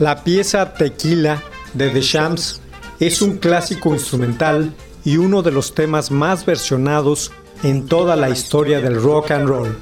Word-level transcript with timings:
La 0.00 0.24
pieza 0.24 0.74
Tequila 0.74 1.40
de 1.72 1.88
The 1.90 2.00
Shams 2.00 2.60
es 2.98 3.22
un 3.22 3.36
clásico 3.36 3.94
instrumental 3.94 4.72
y 5.04 5.18
uno 5.18 5.42
de 5.42 5.52
los 5.52 5.72
temas 5.72 6.10
más 6.10 6.44
versionados 6.44 7.30
en 7.62 7.86
toda 7.86 8.16
la 8.16 8.28
historia 8.28 8.80
del 8.80 9.00
rock 9.00 9.30
and 9.30 9.46
roll. 9.48 9.76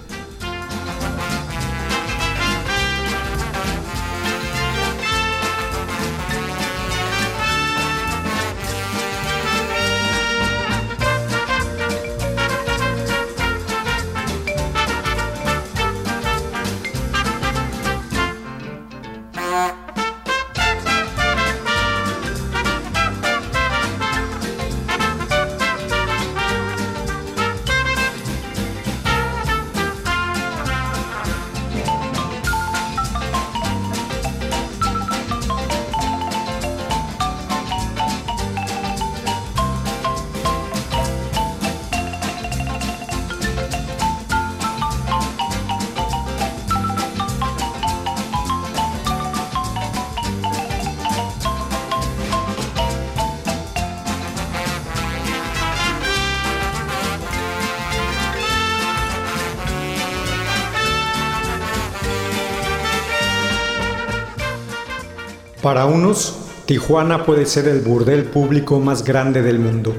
Para 65.62 65.86
unos, 65.86 66.36
Tijuana 66.66 67.24
puede 67.24 67.46
ser 67.46 67.68
el 67.68 67.82
burdel 67.82 68.24
público 68.24 68.80
más 68.80 69.04
grande 69.04 69.42
del 69.42 69.60
mundo, 69.60 69.94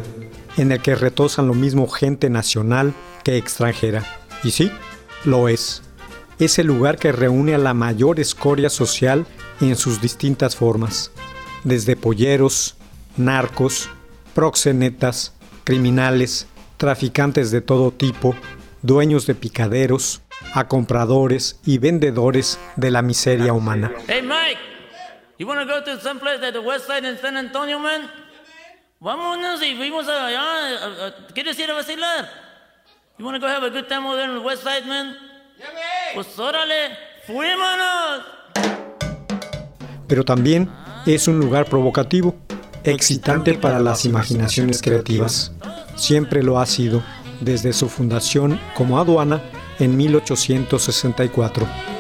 en 0.58 0.74
el 0.74 0.82
que 0.82 0.94
retosan 0.94 1.48
lo 1.48 1.54
mismo 1.54 1.88
gente 1.88 2.30
nacional 2.30 2.94
que 3.24 3.38
extranjera. 3.38 4.04
Y 4.44 4.52
sí, 4.52 4.70
lo 5.24 5.48
es. 5.48 5.82
Es 6.38 6.60
el 6.60 6.68
lugar 6.68 6.98
que 6.98 7.14
reúne 7.14 7.56
a 7.56 7.60
la 7.60 7.74
mayor 7.74 8.20
escoria 8.20 8.70
social 8.70 9.26
en 9.62 9.78
sus 9.78 10.02
distintas 10.02 10.58
formas, 10.58 11.12
desde 11.64 11.96
polleros, 11.96 12.76
narcos, 13.16 13.90
proxenetas, 14.36 15.32
criminales, 15.64 16.46
traficantes 16.76 17.52
de 17.52 17.62
todo 17.62 17.92
tipo, 17.92 18.36
dueños 18.82 19.28
de 19.28 19.36
picaderos, 19.36 20.24
a 20.54 20.68
compradores 20.68 21.58
y 21.66 21.78
vendedores 21.78 22.60
de 22.76 22.92
la 22.92 23.02
miseria 23.02 23.54
humana. 23.54 23.94
Hey, 24.08 24.22
Mike, 24.22 24.60
you 25.38 25.48
want 25.48 25.60
to 25.60 25.66
go 25.66 25.84
to 25.84 26.00
some 26.02 26.20
place 26.20 26.42
at 26.42 26.54
the 26.54 26.62
west 26.62 26.88
side 26.88 27.06
in 27.06 27.18
San 27.18 27.38
Antonio, 27.38 27.80
man? 27.80 28.10
Vámonos 29.00 29.62
y 29.62 29.76
fuimos 29.76 30.08
allá. 30.08 31.14
¿Quieres 31.34 31.58
ir 31.60 31.70
a 31.70 31.74
vacilar? 31.74 32.30
You 33.18 33.26
want 33.26 33.36
to 33.36 33.40
go 33.40 33.48
have 33.48 33.64
a 33.64 33.70
good 33.70 33.88
time 33.88 34.06
over 34.06 34.18
there 34.18 34.30
in 34.30 34.36
the 34.36 34.42
west 34.42 34.64
side, 34.64 34.86
man? 34.88 35.16
Pues 36.14 36.38
órale, 36.40 36.98
fuímonos. 37.26 38.24
pero 40.08 40.24
también 40.24 40.70
es 41.08 41.28
un 41.28 41.40
lugar 41.40 41.66
provocativo, 41.66 42.36
excitante 42.84 43.56
para 43.56 43.80
las 43.80 44.06
imaginaciones 44.06 44.82
creativas. 44.82 45.52
Siempre 45.96 46.44
lo 46.44 46.60
ha 46.60 46.68
sido, 46.68 47.02
desde 47.42 47.74
su 47.74 47.90
fundación 47.90 48.60
como 48.76 49.00
aduana 49.00 49.42
en 49.80 49.98
1864. 49.98 51.93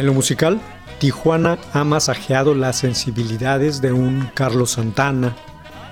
En 0.00 0.06
lo 0.06 0.14
musical, 0.14 0.58
Tijuana 0.98 1.58
ha 1.74 1.84
masajeado 1.84 2.54
las 2.54 2.78
sensibilidades 2.78 3.82
de 3.82 3.92
un 3.92 4.30
Carlos 4.32 4.70
Santana, 4.70 5.36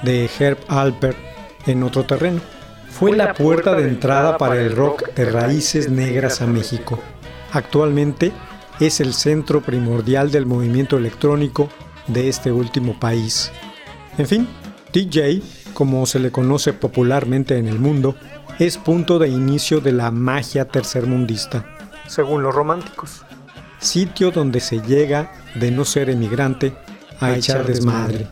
de 0.02 0.30
Herb 0.38 0.56
Alpert 0.66 1.18
en 1.66 1.82
otro 1.82 2.06
terreno. 2.06 2.40
Fue 2.88 3.14
la 3.14 3.34
puerta 3.34 3.74
de 3.74 3.86
entrada 3.86 4.38
para 4.38 4.62
el 4.62 4.74
rock 4.74 5.12
de 5.14 5.26
raíces 5.26 5.90
negras 5.90 6.40
a 6.40 6.46
México. 6.46 6.98
Actualmente 7.52 8.32
es 8.80 9.00
el 9.00 9.12
centro 9.12 9.60
primordial 9.60 10.30
del 10.30 10.46
movimiento 10.46 10.96
electrónico 10.96 11.68
de 12.06 12.30
este 12.30 12.50
último 12.50 12.98
país. 12.98 13.52
En 14.16 14.26
fin, 14.26 14.48
DJ, 14.90 15.42
como 15.74 16.06
se 16.06 16.18
le 16.18 16.32
conoce 16.32 16.72
popularmente 16.72 17.58
en 17.58 17.68
el 17.68 17.78
mundo, 17.78 18.16
es 18.58 18.78
punto 18.78 19.18
de 19.18 19.28
inicio 19.28 19.82
de 19.82 19.92
la 19.92 20.10
magia 20.10 20.64
tercermundista, 20.64 21.66
según 22.06 22.42
los 22.42 22.54
románticos. 22.54 23.26
Sitio 23.80 24.30
donde 24.30 24.60
se 24.60 24.80
llega, 24.80 25.32
de 25.54 25.70
no 25.70 25.84
ser 25.84 26.10
emigrante, 26.10 26.72
a 27.20 27.32
echar 27.32 27.66
desmadre. 27.66 28.26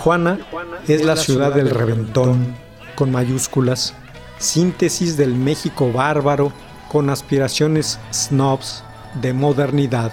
Tijuana 0.00 0.38
es 0.88 1.04
la 1.04 1.14
ciudad 1.14 1.54
del 1.54 1.68
reventón, 1.68 2.56
con 2.94 3.12
mayúsculas, 3.12 3.92
síntesis 4.38 5.18
del 5.18 5.34
México 5.34 5.92
bárbaro 5.92 6.54
con 6.88 7.10
aspiraciones 7.10 7.98
snobs 8.10 8.82
de 9.20 9.34
modernidad. 9.34 10.10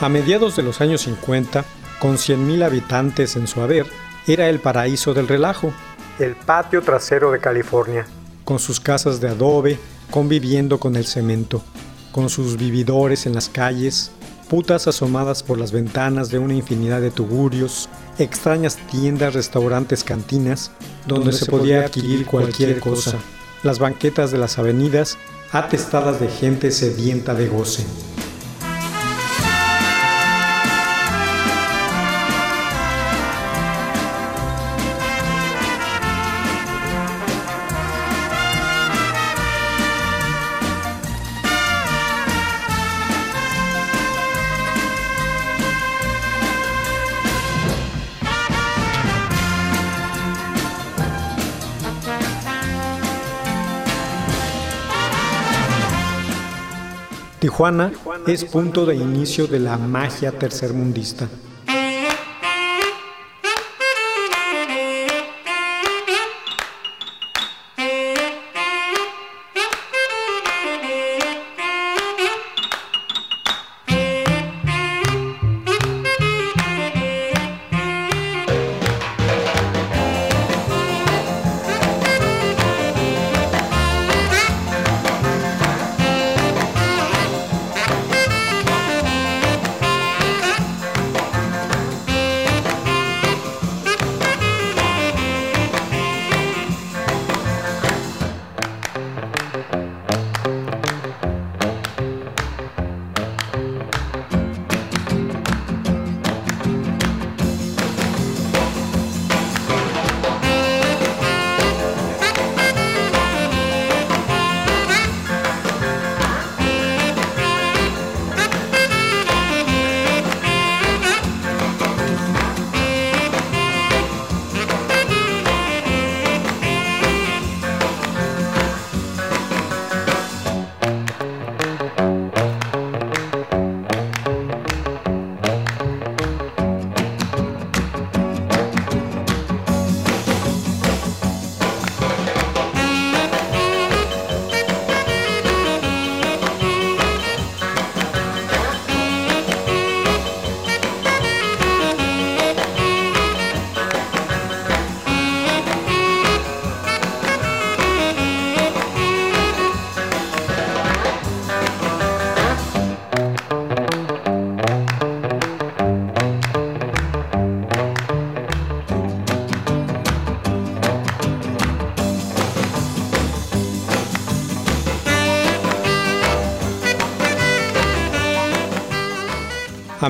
A 0.00 0.08
mediados 0.08 0.56
de 0.56 0.62
los 0.62 0.80
años 0.80 1.02
50, 1.02 1.62
con 1.98 2.16
100.000 2.16 2.64
habitantes 2.64 3.36
en 3.36 3.46
su 3.46 3.60
haber, 3.60 3.86
era 4.26 4.48
el 4.48 4.58
paraíso 4.58 5.12
del 5.12 5.28
relajo, 5.28 5.74
el 6.18 6.34
patio 6.36 6.80
trasero 6.80 7.30
de 7.32 7.38
California, 7.38 8.06
con 8.44 8.58
sus 8.58 8.80
casas 8.80 9.20
de 9.20 9.28
adobe 9.28 9.78
conviviendo 10.10 10.80
con 10.80 10.96
el 10.96 11.04
cemento, 11.04 11.62
con 12.12 12.30
sus 12.30 12.56
vividores 12.56 13.26
en 13.26 13.34
las 13.34 13.50
calles, 13.50 14.10
putas 14.48 14.88
asomadas 14.88 15.42
por 15.42 15.58
las 15.58 15.70
ventanas 15.70 16.30
de 16.30 16.38
una 16.38 16.54
infinidad 16.54 17.02
de 17.02 17.10
tugurios, 17.10 17.90
extrañas 18.18 18.78
tiendas, 18.90 19.34
restaurantes, 19.34 20.02
cantinas, 20.02 20.70
donde, 21.06 21.32
se 21.32 21.44
podía 21.44 21.82
adquirir 21.82 22.24
cualquier 22.24 22.80
cosa, 22.80 23.18
las 23.62 23.78
banquetas 23.78 24.30
de 24.30 24.38
las 24.38 24.58
avenidas 24.58 25.18
atestadas 25.52 26.20
de 26.20 26.28
gente 26.28 26.70
sedienta 26.70 27.34
de 27.34 27.48
goce. 27.48 27.84
Tijuana 57.60 57.92
es 58.26 58.46
punto 58.46 58.86
de 58.86 58.96
inicio 58.96 59.46
de 59.46 59.58
la 59.58 59.76
magia 59.76 60.32
tercermundista. 60.32 61.28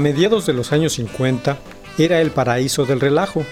A 0.00 0.02
mediados 0.02 0.46
de 0.46 0.54
los 0.54 0.72
años 0.72 0.94
50 0.94 1.58
era 1.98 2.22
el 2.22 2.30
paraíso 2.30 2.86
del 2.86 3.00
relajo. 3.00 3.44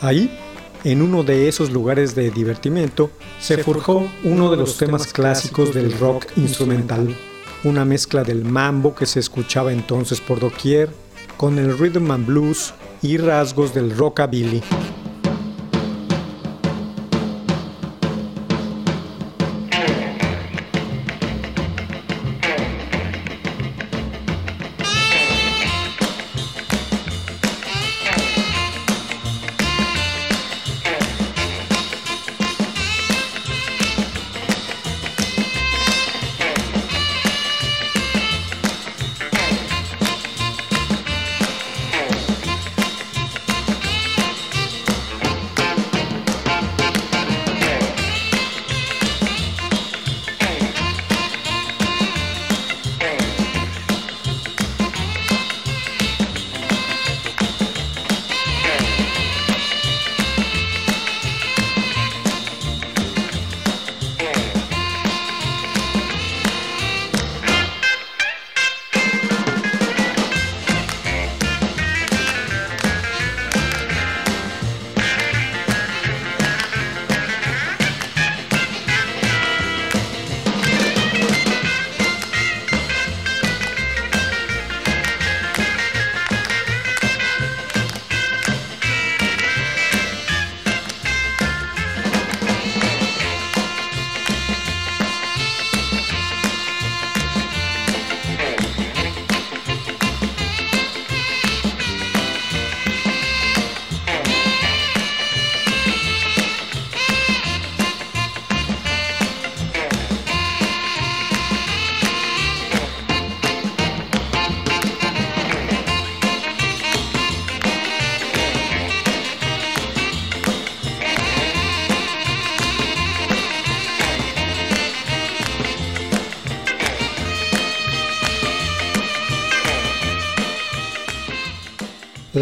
Ahí, 0.00 0.36
en 0.82 1.00
uno 1.00 1.22
de 1.22 1.46
esos 1.46 1.70
lugares 1.70 2.16
de 2.16 2.32
divertimiento, 2.32 3.12
se 3.38 3.62
forjó 3.62 4.10
uno 4.24 4.50
de 4.50 4.56
los 4.56 4.78
temas 4.78 5.12
clásicos 5.12 5.72
del 5.72 5.96
rock 5.96 6.26
instrumental, 6.34 7.16
una 7.62 7.84
mezcla 7.84 8.24
del 8.24 8.44
mambo 8.44 8.96
que 8.96 9.06
se 9.06 9.20
escuchaba 9.20 9.72
entonces 9.72 10.20
por 10.20 10.40
doquier, 10.40 10.90
con 11.36 11.60
el 11.60 11.78
rhythm 11.78 12.10
and 12.10 12.26
blues 12.26 12.74
y 13.00 13.18
rasgos 13.18 13.72
del 13.72 13.96
rockabilly. 13.96 14.60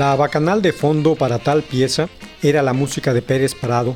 La 0.00 0.16
bacanal 0.16 0.62
de 0.62 0.72
fondo 0.72 1.14
para 1.14 1.38
tal 1.40 1.62
pieza 1.62 2.08
era 2.42 2.62
la 2.62 2.72
música 2.72 3.12
de 3.12 3.20
Pérez 3.20 3.54
Parado, 3.54 3.94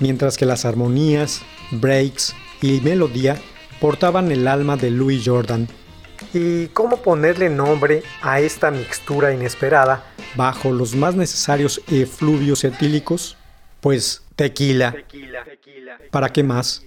mientras 0.00 0.36
que 0.36 0.44
las 0.44 0.64
armonías, 0.64 1.42
breaks 1.70 2.34
y 2.60 2.80
melodía 2.80 3.36
portaban 3.80 4.32
el 4.32 4.48
alma 4.48 4.76
de 4.76 4.90
Louis 4.90 5.22
Jordan. 5.24 5.68
¿Y 6.34 6.66
cómo 6.72 6.96
ponerle 6.96 7.48
nombre 7.48 8.02
a 8.22 8.40
esta 8.40 8.72
mixtura 8.72 9.32
inesperada 9.32 10.02
bajo 10.34 10.72
los 10.72 10.96
más 10.96 11.14
necesarios 11.14 11.80
efluvios 11.86 12.64
etílicos? 12.64 13.36
Pues 13.80 14.24
tequila. 14.34 14.96
¿Para 16.10 16.28
qué 16.30 16.42
más? 16.42 16.84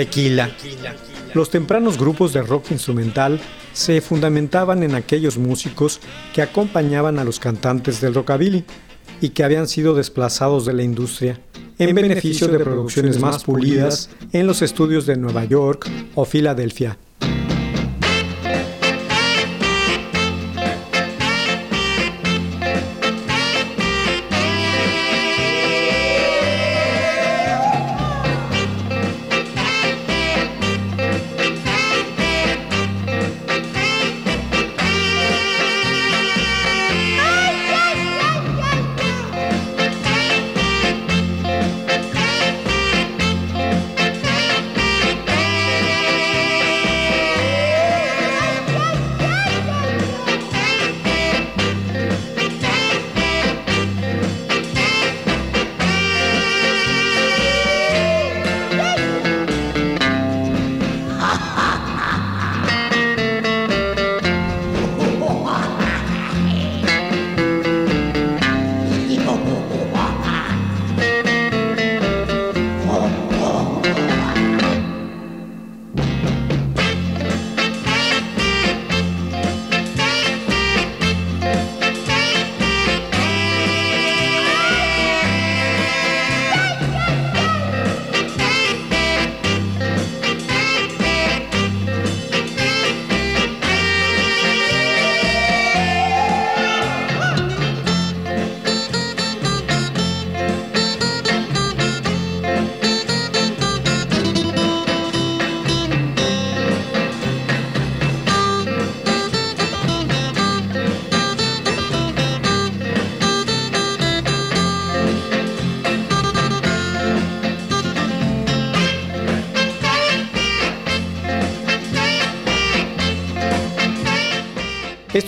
Tequila. 0.00 0.50
Los 1.34 1.50
tempranos 1.50 1.98
grupos 1.98 2.32
de 2.32 2.40
rock 2.40 2.70
instrumental 2.70 3.38
se 3.74 4.00
fundamentaban 4.00 4.82
en 4.82 4.94
aquellos 4.94 5.36
músicos 5.36 6.00
que 6.32 6.40
acompañaban 6.40 7.18
a 7.18 7.24
los 7.24 7.38
cantantes 7.38 8.00
del 8.00 8.14
rockabilly 8.14 8.64
y 9.20 9.28
que 9.28 9.44
habían 9.44 9.68
sido 9.68 9.94
desplazados 9.94 10.64
de 10.64 10.72
la 10.72 10.84
industria 10.84 11.38
en 11.78 11.94
beneficio 11.94 12.48
de 12.48 12.60
producciones 12.60 13.20
más 13.20 13.44
pulidas 13.44 14.08
en 14.32 14.46
los 14.46 14.62
estudios 14.62 15.04
de 15.04 15.18
Nueva 15.18 15.44
York 15.44 15.86
o 16.14 16.24
Filadelfia. 16.24 16.96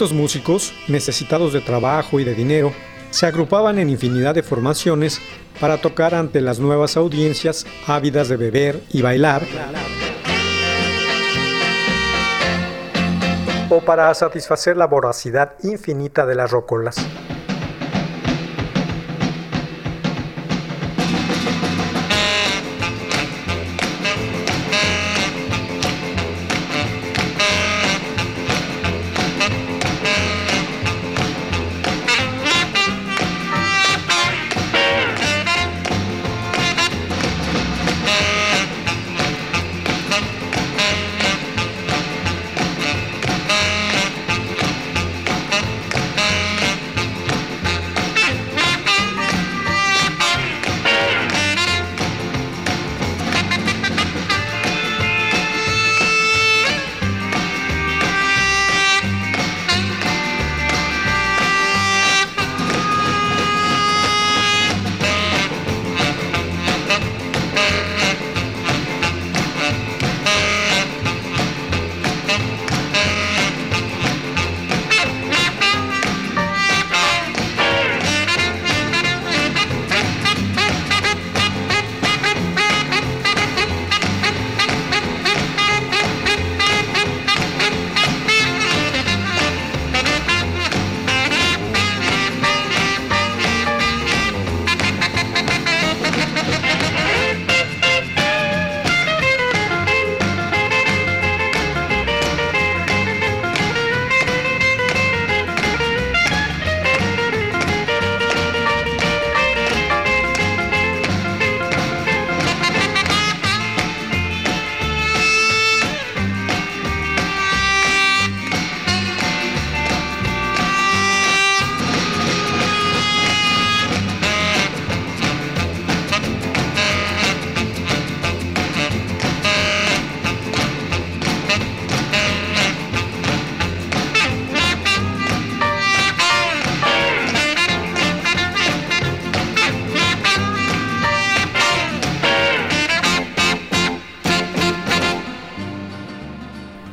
Estos 0.03 0.19
músicos, 0.19 0.75
necesitados 0.89 1.53
de 1.53 1.61
trabajo 1.61 2.19
y 2.19 2.25
de 2.25 2.35
dinero, 2.35 2.73
se 3.11 3.25
agrupaban 3.25 3.79
en 3.79 3.89
infinidad 3.89 4.35
de 4.35 4.43
formaciones 4.43 5.21
para 5.61 5.81
tocar 5.81 6.13
ante 6.13 6.41
las 6.41 6.59
nuevas 6.59 6.97
audiencias 6.97 7.65
ávidas 7.87 8.29
de 8.29 8.37
beber 8.37 8.83
y 8.91 9.01
bailar, 9.01 9.45
o 13.71 13.81
para 13.83 14.13
satisfacer 14.13 14.77
la 14.77 14.89
voracidad 14.89 15.53
infinita 15.63 16.27
de 16.27 16.35
las 16.35 16.51
rocolas. 16.51 16.97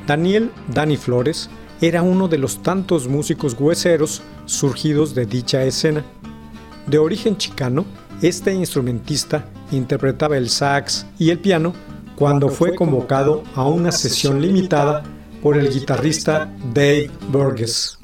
Daniel 0.09 0.49
Dani 0.73 0.97
Flores 0.97 1.51
era 1.81 2.01
uno 2.01 2.27
de 2.27 2.39
los 2.39 2.63
tantos 2.63 3.07
músicos 3.07 3.55
hueseros 3.59 4.23
surgidos 4.45 5.13
de 5.13 5.27
dicha 5.27 5.63
escena. 5.63 6.03
De 6.87 6.97
origen 6.97 7.37
chicano, 7.37 7.85
este 8.19 8.51
instrumentista 8.51 9.45
interpretaba 9.71 10.35
el 10.35 10.49
sax 10.49 11.05
y 11.19 11.29
el 11.29 11.37
piano 11.37 11.75
cuando 12.15 12.49
fue 12.49 12.73
convocado 12.73 13.43
a 13.53 13.65
una 13.65 13.91
sesión 13.91 14.41
limitada 14.41 15.03
por 15.43 15.55
el 15.59 15.71
guitarrista 15.71 16.51
Dave 16.73 17.11
Burgess. 17.31 17.99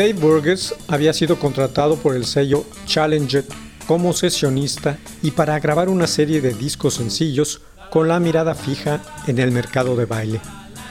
Dave 0.00 0.14
Burgess 0.14 0.74
había 0.88 1.12
sido 1.12 1.38
contratado 1.38 1.96
por 1.96 2.16
el 2.16 2.24
sello 2.24 2.64
Challenger 2.86 3.44
como 3.86 4.14
sesionista 4.14 4.96
y 5.20 5.32
para 5.32 5.60
grabar 5.60 5.90
una 5.90 6.06
serie 6.06 6.40
de 6.40 6.54
discos 6.54 6.94
sencillos 6.94 7.60
con 7.90 8.08
la 8.08 8.18
mirada 8.18 8.54
fija 8.54 9.02
en 9.26 9.38
el 9.38 9.52
mercado 9.52 9.96
de 9.96 10.06
baile. 10.06 10.40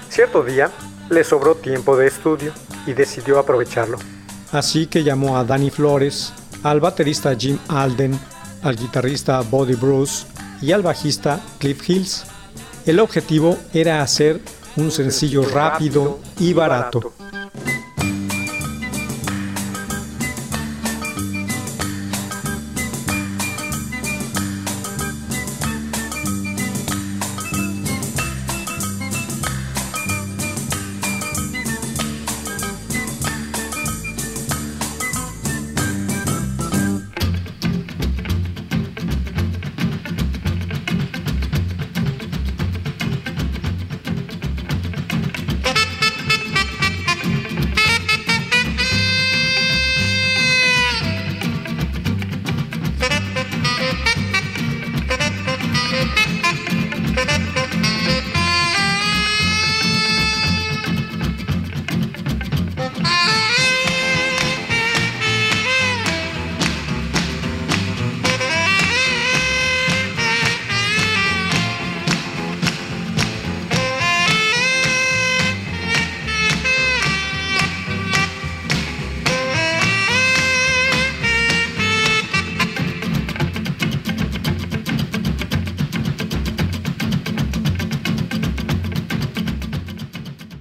Cierto 0.09 0.43
día 0.43 0.69
le 1.09 1.23
sobró 1.23 1.55
tiempo 1.55 1.97
de 1.97 2.05
estudio 2.05 2.53
y 2.85 2.93
decidió 2.93 3.39
aprovecharlo. 3.39 3.97
Así 4.51 4.85
que 4.85 5.03
llamó 5.03 5.39
a 5.39 5.43
Danny 5.43 5.71
Flores, 5.71 6.31
al 6.61 6.79
baterista 6.79 7.35
Jim 7.35 7.57
Alden, 7.67 8.19
al 8.61 8.75
guitarrista 8.75 9.41
Buddy 9.41 9.73
Bruce 9.73 10.27
y 10.61 10.71
al 10.71 10.83
bajista 10.83 11.39
Cliff 11.57 11.89
Hills. 11.89 12.25
El 12.85 12.99
objetivo 12.99 13.57
era 13.73 14.03
hacer 14.03 14.39
un 14.75 14.91
sencillo 14.91 15.49
rápido 15.49 16.19
y 16.39 16.53
barato. 16.53 17.11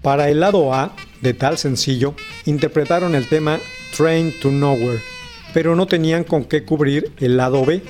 Para 0.09 0.31
el 0.31 0.41
lado 0.41 0.73
A 0.73 0.97
de 1.21 1.35
tal 1.35 1.59
sencillo, 1.59 2.15
interpretaron 2.47 3.15
el 3.15 3.29
tema 3.29 3.61
Train 3.95 4.33
to 4.41 4.51
Nowhere, 4.51 5.03
pero 5.53 5.77
no 5.77 5.87
tenían 5.87 6.25
con 6.25 6.47
qué 6.47 6.65
cubrir 6.65 7.13
el 7.19 7.37
lado 7.37 7.63
B. 7.67 7.83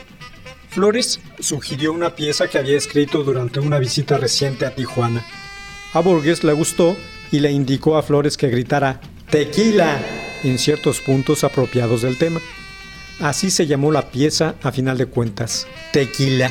Flores 0.69 1.21
sugirió 1.39 1.93
una 1.93 2.17
pieza 2.17 2.49
que 2.49 2.59
había 2.59 2.77
escrito 2.77 3.23
durante 3.23 3.61
una 3.61 3.79
visita 3.79 4.19
reciente 4.19 4.67
a 4.67 4.75
Tijuana. 4.75 5.25
A 5.93 6.01
Burgess 6.01 6.43
le 6.43 6.55
gustó 6.55 6.97
y 7.31 7.39
le 7.39 7.53
indicó 7.53 7.97
a 7.97 8.03
Flores 8.03 8.37
que 8.37 8.49
gritara 8.49 9.01
¡Tequila! 9.31 10.01
en 10.43 10.59
ciertos 10.59 11.01
puntos 11.01 11.45
apropiados 11.45 12.03
del 12.03 12.19
tema. 12.19 12.41
Así 13.21 13.49
se 13.49 13.69
llamó 13.69 13.93
la 13.93 14.11
pieza 14.11 14.57
a 14.65 14.73
final 14.73 14.99
de 14.99 15.07
cuentas. 15.07 15.69
Tequila, 15.93 16.51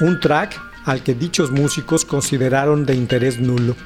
un 0.00 0.18
track 0.18 0.60
al 0.84 1.02
que 1.02 1.14
dichos 1.14 1.50
músicos 1.50 2.04
consideraron 2.04 2.84
de 2.84 2.94
interés 2.94 3.38
nulo. 3.38 3.76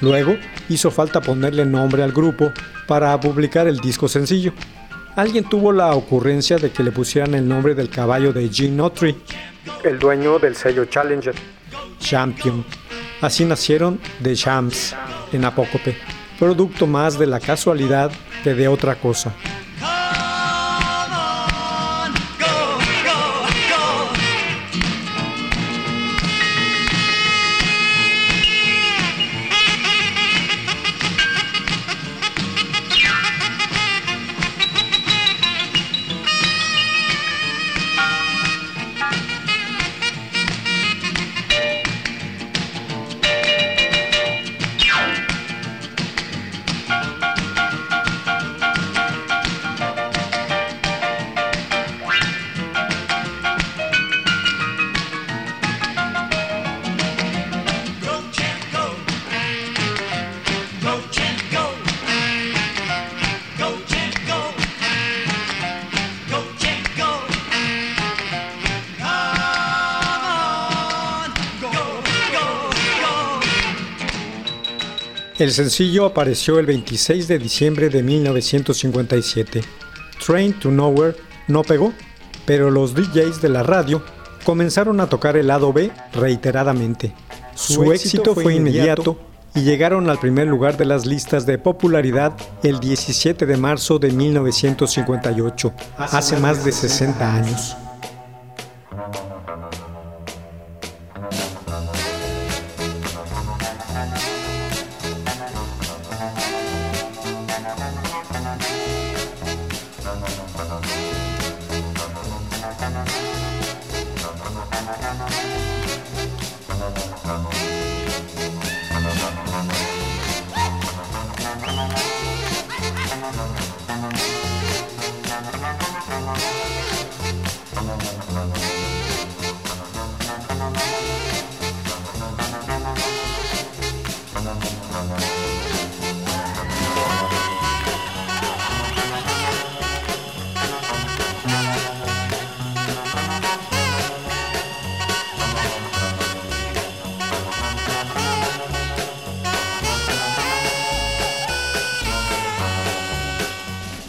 Luego 0.00 0.36
hizo 0.68 0.90
falta 0.90 1.20
ponerle 1.20 1.64
nombre 1.64 2.02
al 2.02 2.12
grupo 2.12 2.52
para 2.86 3.18
publicar 3.18 3.66
el 3.66 3.78
disco 3.78 4.08
sencillo. 4.08 4.52
Alguien 5.16 5.44
tuvo 5.44 5.72
la 5.72 5.94
ocurrencia 5.94 6.58
de 6.58 6.70
que 6.70 6.82
le 6.82 6.92
pusieran 6.92 7.34
el 7.34 7.48
nombre 7.48 7.74
del 7.74 7.88
caballo 7.88 8.32
de 8.32 8.48
Gene 8.48 8.82
Autry, 8.82 9.16
el 9.82 9.98
dueño 9.98 10.38
del 10.38 10.54
sello 10.54 10.84
Challenger, 10.84 11.34
Champion. 11.98 12.64
Así 13.22 13.44
nacieron 13.44 13.98
The 14.22 14.34
Champs 14.34 14.94
en 15.32 15.44
Apócope, 15.44 15.96
producto 16.38 16.86
más 16.86 17.18
de 17.18 17.26
la 17.26 17.40
casualidad 17.40 18.12
que 18.44 18.54
de 18.54 18.68
otra 18.68 18.96
cosa. 18.96 19.34
El 75.46 75.52
sencillo 75.52 76.06
apareció 76.06 76.58
el 76.58 76.66
26 76.66 77.28
de 77.28 77.38
diciembre 77.38 77.88
de 77.88 78.02
1957. 78.02 79.60
Train 80.26 80.52
to 80.54 80.72
Nowhere 80.72 81.14
no 81.46 81.62
pegó, 81.62 81.92
pero 82.44 82.72
los 82.72 82.96
DJs 82.96 83.40
de 83.40 83.48
la 83.48 83.62
radio 83.62 84.02
comenzaron 84.42 84.98
a 84.98 85.08
tocar 85.08 85.36
el 85.36 85.46
lado 85.46 85.72
B 85.72 85.92
reiteradamente. 86.14 87.14
Su, 87.54 87.92
éxito, 87.92 88.34
fue 88.34 88.56
inmediato 88.56 89.20
y 89.54 89.60
llegaron 89.60 90.10
al 90.10 90.18
primer 90.18 90.48
lugar 90.48 90.76
de 90.76 90.84
las 90.84 91.06
listas 91.06 91.46
de 91.46 91.58
popularidad 91.58 92.36
el 92.64 92.80
17 92.80 93.46
de 93.46 93.56
marzo 93.56 94.00
de 94.00 94.10
1958, 94.10 95.72
hace 95.96 96.38
más 96.38 96.64
de 96.64 96.72
60 96.72 97.34
años. 97.36 97.76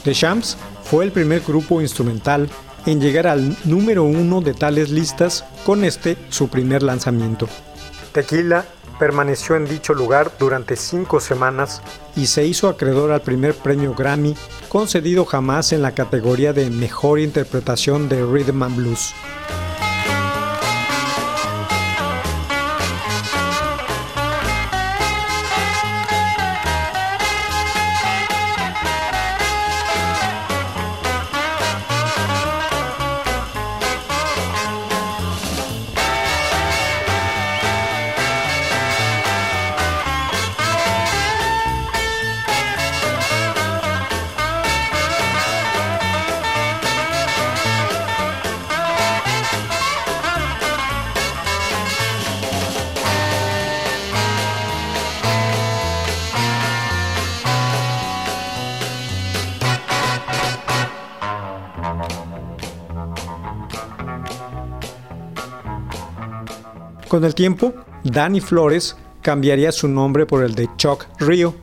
The 0.08 0.14
Shams 0.14 0.56
fue 0.84 1.04
el 1.04 1.12
primer 1.12 1.42
grupo 1.42 1.82
instrumental 1.82 2.48
en 2.86 3.02
llegar 3.02 3.28
al 3.28 3.58
número 3.66 4.06
uno 4.06 4.40
de 4.40 4.54
tales 4.54 4.90
listas 4.90 5.44
con 5.66 5.84
este 5.84 6.16
su 6.30 6.48
primer 6.48 6.82
lanzamiento. 6.82 7.50
Tequila 8.14 8.64
permaneció 8.98 9.58
en 9.58 9.66
dicho 9.66 9.94
lugar 9.94 10.32
durante 10.40 10.78
cinco 10.78 11.20
semanas 11.20 11.82
y 12.16 12.28
se 12.28 12.46
hizo 12.46 12.70
acreedor 12.70 13.12
al 13.12 13.20
primer 13.20 13.54
premio 13.54 13.94
Grammy 13.96 14.34
concedido 14.70 15.26
jamás 15.26 15.74
en 15.74 15.82
la 15.82 15.92
categoría 15.92 16.54
de 16.54 16.70
Mejor 16.70 17.20
Interpretación 17.20 18.08
de 18.08 18.24
Rhythm 18.24 18.64
and 18.64 18.78
Blues. 18.78 19.14
Con 67.08 67.24
el 67.24 67.36
tiempo, 67.36 67.74
Danny 68.04 68.42
Flores 68.42 68.98
cambiaría 69.22 69.72
su 69.72 69.88
nombre 69.88 70.26
por 70.26 70.44
el 70.44 70.56
de 70.56 70.70
Chuck 70.78 71.06
Rio, 71.20 71.56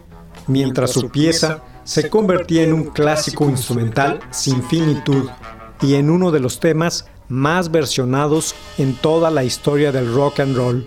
mientras 0.46 0.92
su 0.92 1.10
pieza 1.10 1.62
se 1.84 2.08
convertía 2.08 2.62
en 2.62 2.72
un 2.72 2.84
clásico 2.84 3.48
instrumental 3.48 4.20
sin 4.30 4.62
finitud 4.62 5.28
y 5.82 5.94
en 5.94 6.08
uno 6.08 6.30
de 6.30 6.40
los 6.40 6.60
temas 6.60 7.06
más 7.28 7.70
versionados 7.70 8.54
en 8.78 8.94
toda 8.94 9.30
la 9.30 9.44
historia 9.44 9.92
del 9.92 10.14
rock 10.14 10.40
and 10.40 10.56
roll. 10.56 10.86